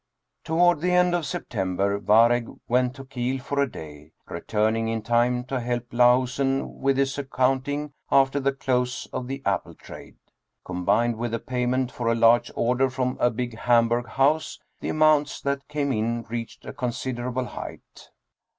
[0.43, 5.43] Toward the end of September Waregg went to Kiel for a day, returning in time
[5.43, 10.17] to help Lahusen with his account ing after the close of the apple trade.
[10.65, 15.39] Combined with the payment for a large order from a big Hamburg house, the amounts
[15.41, 18.09] that came in reached a considerable height.